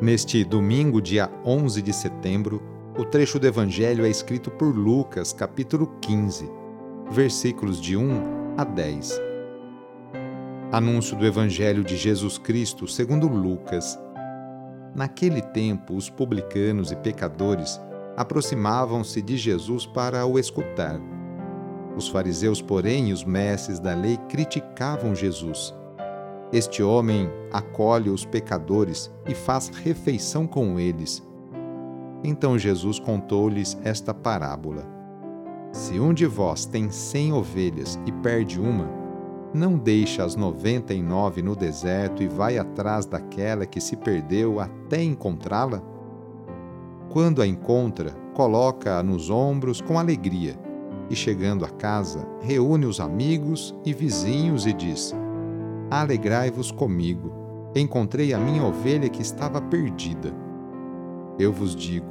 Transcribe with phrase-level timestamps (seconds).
[0.00, 2.60] Neste domingo, dia 11 de setembro,
[2.98, 6.50] o trecho do Evangelho é escrito por Lucas, capítulo 15,
[7.12, 9.20] versículos de 1 a 10.
[10.72, 13.96] Anúncio do Evangelho de Jesus Cristo segundo Lucas.
[14.96, 17.80] Naquele tempo, os publicanos e pecadores
[18.16, 21.00] aproximavam-se de Jesus para o escutar.
[21.96, 25.72] Os fariseus, porém, e os mestres da lei criticavam Jesus
[26.54, 31.20] este homem acolhe os pecadores e faz refeição com eles.
[32.22, 34.86] Então Jesus contou-lhes esta parábola:
[35.72, 38.88] Se um de vós tem cem ovelhas e perde uma,
[39.52, 44.60] não deixa as noventa e nove no deserto e vai atrás daquela que se perdeu
[44.60, 45.82] até encontrá-la?
[47.10, 50.56] Quando a encontra, coloca-a nos ombros com alegria
[51.10, 55.14] e, chegando a casa, reúne os amigos e vizinhos e diz:
[55.90, 57.32] Alegrai-vos comigo,
[57.74, 60.32] encontrei a minha ovelha que estava perdida.
[61.38, 62.06] Eu vos digo: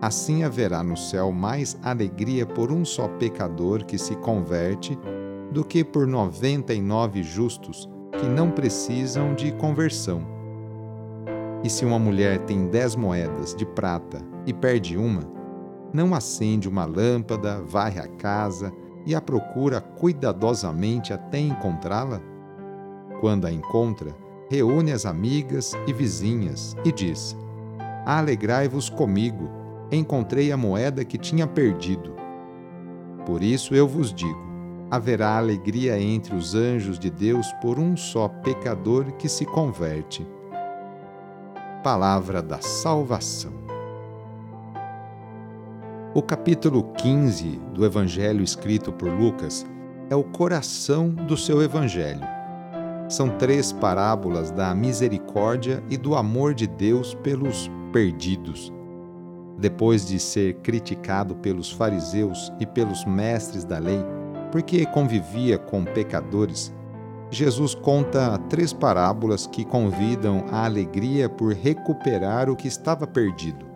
[0.00, 4.98] assim haverá no céu mais alegria por um só pecador que se converte
[5.50, 7.88] do que por noventa e nove justos
[8.18, 10.22] que não precisam de conversão.
[11.62, 15.22] E se uma mulher tem dez moedas de prata e perde uma,
[15.92, 18.72] não acende uma lâmpada, varre a casa
[19.04, 22.20] e a procura cuidadosamente até encontrá-la?
[23.20, 24.14] Quando a encontra,
[24.50, 27.36] reúne as amigas e vizinhas e diz:
[28.04, 29.48] Alegrai-vos comigo,
[29.90, 32.14] encontrei a moeda que tinha perdido.
[33.24, 34.46] Por isso eu vos digo:
[34.90, 40.26] haverá alegria entre os anjos de Deus por um só pecador que se converte.
[41.82, 43.52] Palavra da Salvação.
[46.14, 49.66] O capítulo 15 do Evangelho escrito por Lucas
[50.08, 52.35] é o coração do seu Evangelho
[53.08, 58.72] são três parábolas da misericórdia e do amor de Deus pelos perdidos.
[59.58, 64.04] Depois de ser criticado pelos fariseus e pelos mestres da lei,
[64.52, 66.74] porque convivia com pecadores,
[67.30, 73.66] Jesus conta três parábolas que convidam à alegria por recuperar o que estava perdido.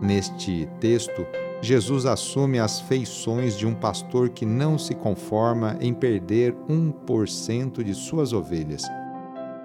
[0.00, 1.24] Neste texto,
[1.64, 7.94] Jesus assume as feições de um pastor que não se conforma em perder 1% de
[7.94, 8.82] suas ovelhas.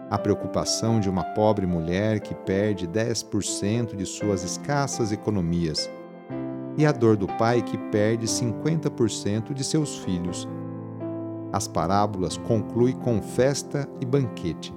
[0.08, 5.90] A preocupação de uma pobre mulher que perde 10% de suas escassas economias.
[6.78, 10.48] E a dor do pai que perde 50% de seus filhos.
[11.52, 14.72] As parábolas concluem com festa e banquete.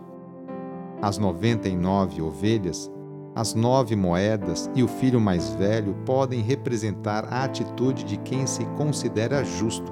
[1.03, 2.91] As 99 ovelhas
[3.41, 8.67] as nove moedas e o filho mais velho podem representar a atitude de quem se
[8.77, 9.91] considera justo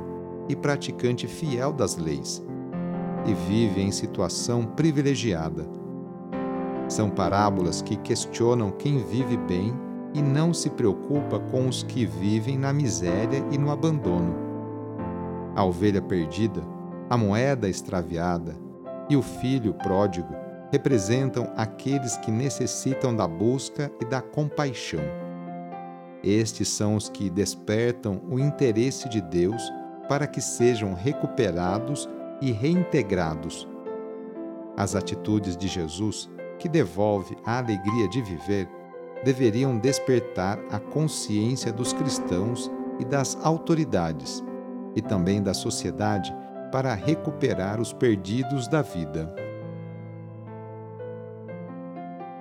[0.51, 2.45] e praticante fiel das leis,
[3.25, 5.67] e vive em situação privilegiada.
[6.91, 9.75] São parábolas que questionam quem vive bem
[10.13, 14.35] e não se preocupa com os que vivem na miséria e no abandono.
[15.57, 16.61] A ovelha perdida,
[17.09, 18.55] a moeda extraviada
[19.09, 20.35] e o filho pródigo
[20.71, 25.01] representam aqueles que necessitam da busca e da compaixão.
[26.23, 29.63] Estes são os que despertam o interesse de Deus
[30.09, 32.09] para que sejam recuperados
[32.41, 33.69] e reintegrados.
[34.77, 36.29] As atitudes de Jesus,
[36.59, 38.69] que devolve a alegria de viver,
[39.25, 44.43] deveriam despertar a consciência dos cristãos e das autoridades,
[44.95, 46.35] e também da sociedade,
[46.71, 49.48] para recuperar os perdidos da vida.